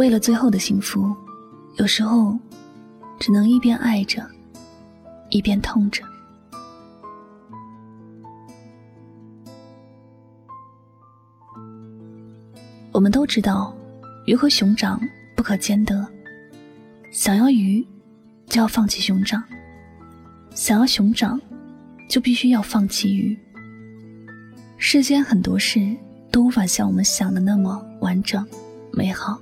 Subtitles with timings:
[0.00, 1.14] 为了最后的幸福，
[1.76, 2.34] 有时候
[3.18, 4.26] 只能一边爱着，
[5.28, 6.02] 一边痛着。
[12.92, 13.76] 我们都知道，
[14.24, 14.98] 鱼和熊掌
[15.36, 16.08] 不可兼得。
[17.12, 17.86] 想要鱼，
[18.46, 19.38] 就要放弃熊掌；
[20.54, 21.38] 想要熊掌，
[22.08, 23.38] 就必须要放弃鱼。
[24.78, 25.94] 世间很多事
[26.32, 28.48] 都无法像我们想的那么完整、
[28.94, 29.38] 美好。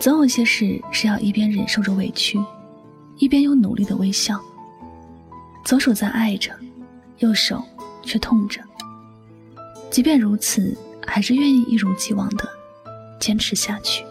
[0.00, 2.38] 总有些事是要一边忍受着委屈，
[3.16, 4.38] 一边又努力的微笑。
[5.64, 6.52] 左手在爱着，
[7.18, 7.64] 右手
[8.02, 8.60] 却痛着。
[9.90, 12.46] 即便如此，还是愿意一如既往的
[13.18, 14.04] 坚持下去。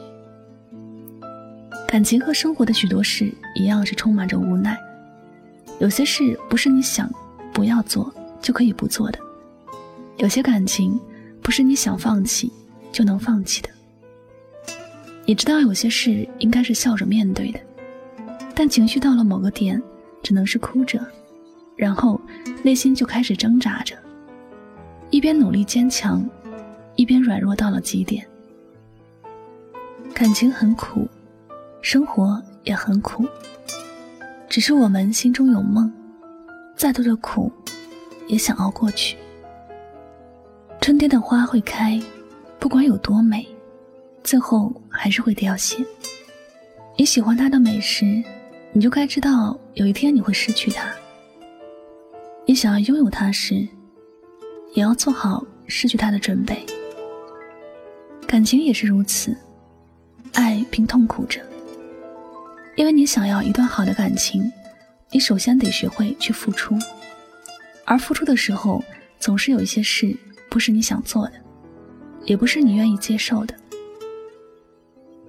[1.87, 4.75] 感情和生活的许多事一样，是充满着无奈。
[5.79, 7.11] 有些事不是你想
[7.53, 9.19] 不要做就可以不做的，
[10.17, 10.99] 有些感情
[11.41, 12.51] 不是你想放弃
[12.91, 13.69] 就能放弃的。
[15.25, 17.59] 你知道有些事应该是笑着面对的，
[18.53, 19.81] 但情绪到了某个点，
[20.21, 20.99] 只能是哭着，
[21.77, 22.19] 然后
[22.61, 23.95] 内心就开始挣扎着，
[25.09, 26.27] 一边努力坚强，
[26.95, 28.25] 一边软弱到了极点。
[30.13, 31.07] 感情很苦，
[31.81, 33.25] 生活也很苦，
[34.49, 35.91] 只是我们心中有梦，
[36.75, 37.49] 再多的苦，
[38.27, 39.15] 也想熬过去。
[40.81, 41.97] 春天的花会开，
[42.59, 43.47] 不管有多美。
[44.23, 45.77] 最后还是会凋谢。
[46.97, 48.23] 你喜欢他的美时，
[48.71, 50.89] 你就该知道有一天你会失去他。
[52.45, 53.67] 你想要拥有他时，
[54.73, 56.65] 也要做好失去他的准备。
[58.27, 59.35] 感情也是如此，
[60.33, 61.41] 爱并痛苦着。
[62.75, 64.51] 因为你想要一段好的感情，
[65.11, 66.75] 你首先得学会去付出，
[67.85, 68.83] 而付出的时候，
[69.19, 70.15] 总是有一些事
[70.49, 71.33] 不是你想做的，
[72.25, 73.53] 也不是你愿意接受的。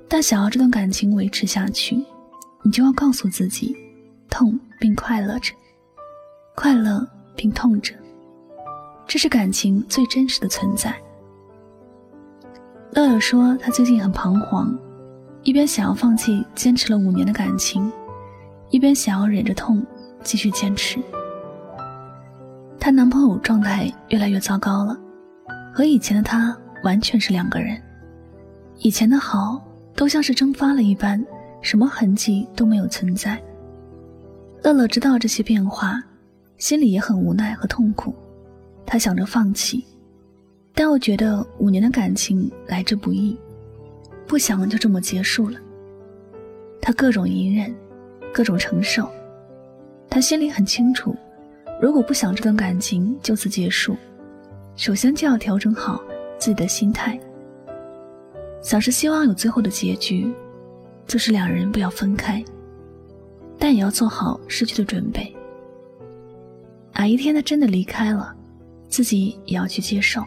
[0.09, 2.05] 但想要这段感情维持下去，
[2.63, 3.77] 你就要告诉自己，
[4.31, 5.53] 痛并快乐着，
[6.55, 7.95] 快乐并痛着，
[9.07, 10.95] 这是感情最真实的存在。
[12.93, 14.79] 乐乐说，她最近很彷徨，
[15.43, 17.91] 一边想要放弃坚持了五年的感情，
[18.71, 19.85] 一边想要忍着痛
[20.23, 21.01] 继续坚持。
[22.79, 24.97] 她男朋友状态越来越糟糕了，
[25.73, 27.83] 和以前的她完全是两个人，
[28.79, 29.61] 以前的好。
[29.95, 31.25] 都像是蒸发了一般，
[31.61, 33.41] 什么痕迹都没有存在。
[34.63, 36.03] 乐乐知道这些变化，
[36.59, 38.15] 心里也很无奈和痛苦。
[38.87, 39.85] 他想着放弃，
[40.75, 43.39] 但又觉得五年的感情来之不易，
[44.27, 45.59] 不想就这么结束了。
[46.81, 47.75] 他各种隐忍，
[48.33, 49.09] 各种承受。
[50.11, 51.17] 他心里很清楚，
[51.81, 53.97] 如果不想这段感情就此结束，
[54.77, 56.03] 首先就要调整好
[56.39, 57.19] 自己的心态。
[58.65, 60.33] 想是希望有最后的结局，
[61.07, 62.43] 就是两人不要分开，
[63.59, 65.31] 但也要做好失去的准备。
[66.95, 68.35] 哪一天他真的离开了，
[68.89, 70.25] 自己也要去接受。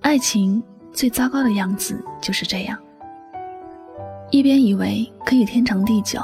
[0.00, 0.60] 爱情
[0.92, 2.76] 最糟糕的样子就是这样：
[4.32, 6.20] 一边以为可以天长地久，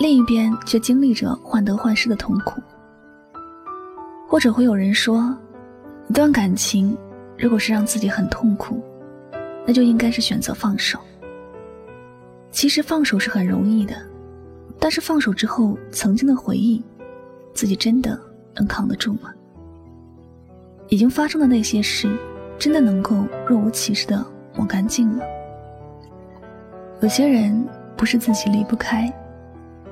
[0.00, 2.60] 另一边却经历着患得患失的痛苦。
[4.26, 5.32] 或者会有人说，
[6.08, 6.98] 一段感情
[7.38, 8.82] 如果是让自己很痛苦。
[9.66, 10.98] 那就应该是选择放手。
[12.50, 13.94] 其实放手是很容易的，
[14.78, 16.82] 但是放手之后，曾经的回忆，
[17.54, 18.20] 自己真的
[18.54, 19.32] 能扛得住吗？
[20.88, 22.10] 已经发生的那些事，
[22.58, 24.26] 真的能够若无其事的
[24.56, 25.22] 抹干净吗？
[27.00, 27.64] 有些人
[27.96, 29.12] 不是自己离不开，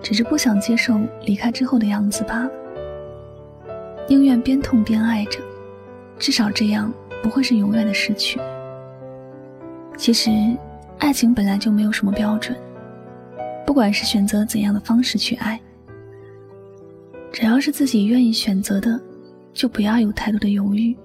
[0.02, 2.50] 只是不想接受离开之后的样子罢了。
[4.08, 5.38] 宁愿边痛边爱着，
[6.18, 6.92] 至少这样
[7.22, 8.40] 不会是永远的失去。
[9.98, 10.30] 其实，
[10.98, 12.56] 爱情本来就没有什么标准，
[13.66, 15.60] 不管是选择怎样的方式去爱，
[17.32, 18.98] 只要是自己愿意选择的，
[19.52, 20.96] 就不要有太多的犹豫。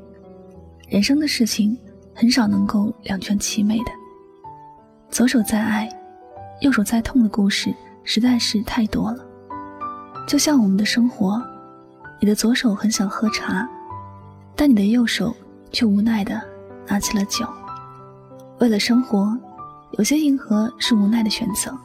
[0.87, 1.75] 人生的事情
[2.13, 3.91] 很少能够两全其美的，
[5.09, 5.89] 左手在爱，
[6.61, 7.73] 右手在痛的故事
[8.03, 9.25] 实在是太多了。
[10.27, 11.41] 就像我们的生活，
[12.21, 13.67] 你的左手很想喝茶，
[14.55, 15.35] 但你的右手
[15.71, 16.39] 却无奈的
[16.87, 17.43] 拿起了酒。
[18.63, 19.37] 为了生活，
[19.97, 21.77] 有些迎合是无奈的选择。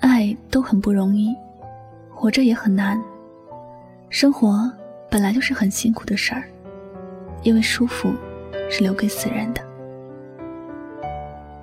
[0.00, 1.32] 爱都很不容易，
[2.12, 3.00] 活着也很难。
[4.08, 4.68] 生活
[5.08, 6.42] 本来就是很辛苦的事儿，
[7.44, 8.12] 因为舒服
[8.68, 9.62] 是留给死人的。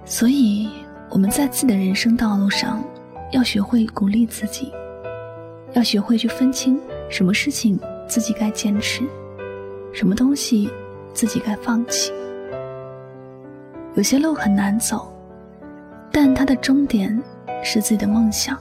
[0.05, 0.69] 所以
[1.09, 2.81] 我们在自己的人生道路上，
[3.33, 4.71] 要学会鼓励自己，
[5.73, 7.77] 要学会去分清什么事情
[8.07, 9.03] 自己该坚持，
[9.91, 10.71] 什么东西
[11.13, 12.13] 自己该放弃。
[13.97, 15.11] 有些路很难走，
[16.11, 17.19] 但它的终点
[17.63, 18.55] 是自己的梦想。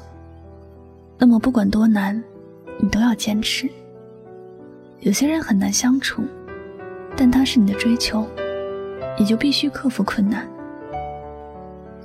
[1.19, 2.25] 那么不管多难，
[2.79, 3.69] 你都要坚持。
[5.01, 6.23] 有些人很难相处，
[7.15, 8.27] 但他是你的追求，
[9.19, 10.49] 你就必须克服困难。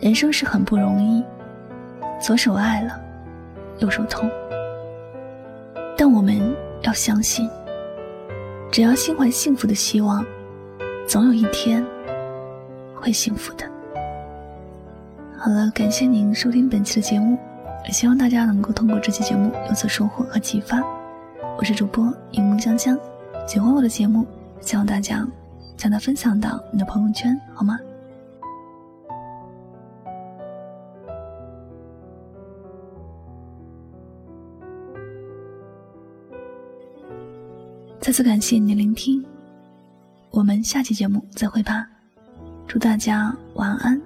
[0.01, 1.23] 人生是很不容易，
[2.19, 2.99] 左手爱了，
[3.77, 4.29] 右手痛。
[5.97, 7.49] 但我们要相信，
[8.69, 10.21] 只要心怀幸福的希望，
[11.07, 11.81] 总有一天
[13.01, 13.69] 会幸福的。
[15.37, 17.37] 好了，感谢您收听本期的节目，
[17.85, 20.81] 也希望大家能够通过这期节目有所收获和启发。
[21.57, 22.97] 我是主播荧幕香香，
[23.47, 24.25] 喜欢我的节目，
[24.61, 25.27] 希望大家
[25.75, 27.79] 将它分享到你的朋友圈，好吗？
[37.99, 39.23] 再次感谢你的聆听，
[40.31, 41.90] 我们下期节目再会吧。
[42.71, 44.01] 祝大家晚安，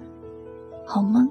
[0.88, 1.30] 好梦。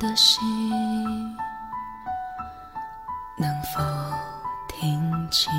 [0.00, 0.40] 的心，
[3.36, 3.80] 能否
[4.66, 5.52] 听清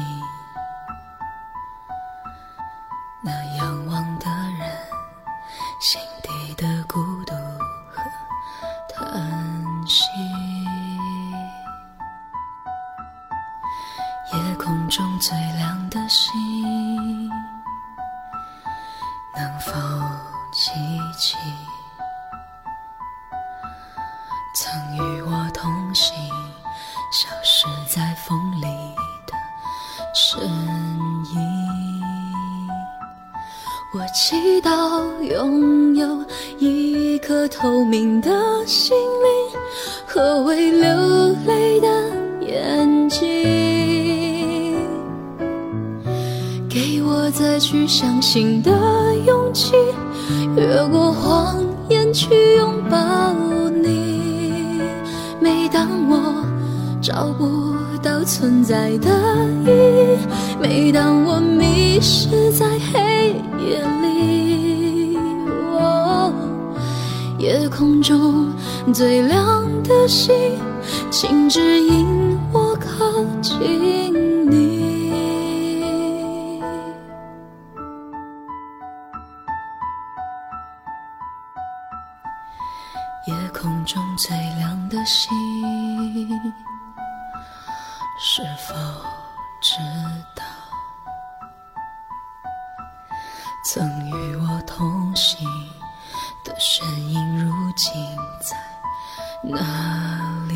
[37.51, 38.31] 透明的
[38.65, 39.59] 心灵
[40.07, 41.87] 和会流泪的
[42.47, 43.27] 眼睛，
[46.69, 48.71] 给我再去相信的
[49.27, 49.73] 勇气，
[50.55, 53.33] 越过谎言去拥抱
[53.69, 54.81] 你。
[55.39, 56.43] 每当我
[57.01, 59.09] 找不到存在的
[59.65, 60.17] 意义，
[60.59, 64.70] 每当我迷失在黑夜里，
[67.41, 68.53] 夜空中
[68.93, 70.31] 最亮的星，
[71.09, 73.59] 请指引我靠近
[74.51, 75.01] 你。
[83.25, 85.31] 夜空中最亮的星，
[88.19, 88.75] 是否
[89.63, 89.79] 知
[90.35, 90.43] 道，
[93.65, 95.43] 曾与我同行
[96.43, 97.93] 的身影，如今
[98.41, 98.57] 在
[99.43, 99.59] 哪
[100.47, 100.55] 里？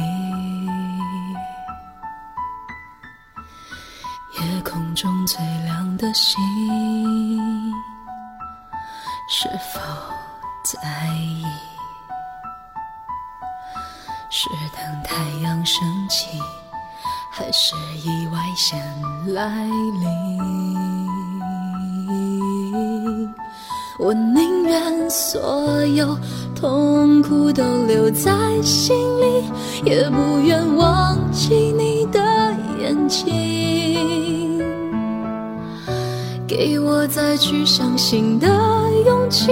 [4.39, 6.39] 夜空中最亮的星，
[9.29, 9.79] 是否
[10.63, 11.45] 在意？
[14.29, 16.39] 是等太阳升起，
[17.31, 18.77] 还是意外先
[19.33, 21.34] 来临？
[24.05, 26.15] 我宁愿所有
[26.53, 28.31] 痛苦都留在
[28.61, 29.43] 心里，
[29.83, 32.21] 也不愿忘记你的
[32.79, 34.61] 眼睛。
[36.45, 38.47] 给我再去相信的
[39.07, 39.51] 勇气，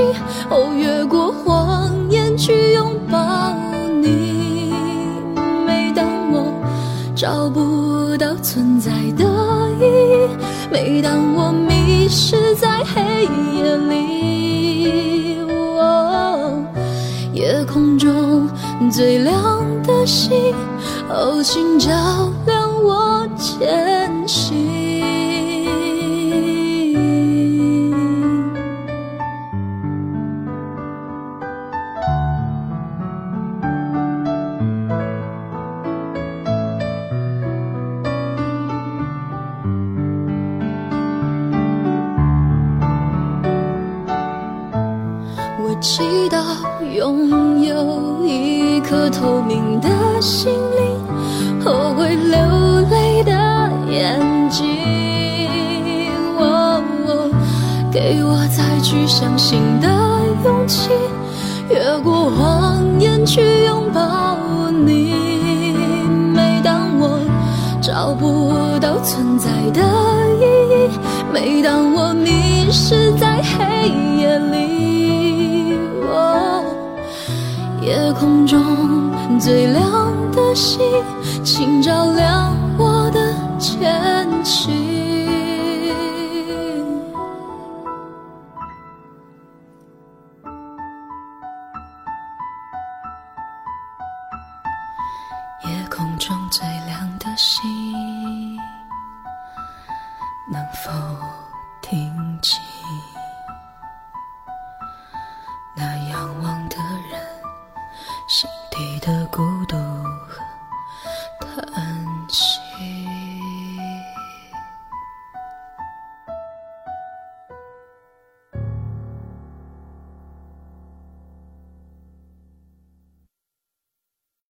[0.52, 3.56] 哦，越过谎言去拥抱
[4.04, 4.72] 你。
[5.66, 6.54] 每当我
[7.16, 9.26] 找不到存在的
[9.80, 10.30] 意义。
[10.72, 13.02] 每当我迷失在黑
[13.58, 14.33] 夜里，
[18.94, 20.54] 最亮的星，
[21.10, 21.90] 哦，请照
[22.46, 24.54] 亮我前行。
[45.66, 46.44] 我祈祷
[46.94, 47.43] 拥有
[49.14, 49.90] 透明的
[50.20, 52.38] 心灵和会流
[52.90, 53.32] 泪的
[53.90, 54.66] 眼睛，
[57.92, 59.88] 给我再去相信的
[60.44, 60.90] 勇气，
[61.70, 64.36] 越过谎言去拥抱
[64.72, 65.14] 你。
[66.34, 67.20] 每当我
[67.82, 69.82] 找不到存在的
[70.40, 70.44] 意
[70.74, 70.90] 义，
[71.32, 75.78] 每当我迷失在黑夜里。
[77.86, 80.80] 夜空中最亮的星，
[81.44, 84.93] 请照亮我的前行。